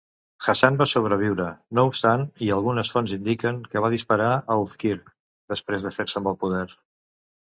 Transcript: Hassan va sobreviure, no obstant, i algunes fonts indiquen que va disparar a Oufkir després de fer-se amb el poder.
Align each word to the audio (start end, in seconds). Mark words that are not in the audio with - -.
Hassan 0.51 0.77
va 0.77 0.85
sobreviure, 0.91 1.49
no 1.79 1.83
obstant, 1.89 2.23
i 2.45 2.47
algunes 2.55 2.91
fonts 2.95 3.13
indiquen 3.17 3.61
que 3.73 3.83
va 3.85 3.93
disparar 3.95 4.31
a 4.37 4.57
Oufkir 4.63 4.95
després 5.55 5.89
de 5.89 5.95
fer-se 5.99 6.21
amb 6.23 6.31
el 6.33 6.41
poder. 6.45 6.65